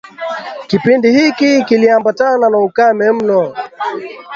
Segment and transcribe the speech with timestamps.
[0.67, 3.53] Kipindi hiki kiliambatana na ukame mno